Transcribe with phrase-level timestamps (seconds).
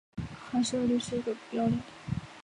[0.49, 1.79] 发射率是个标量。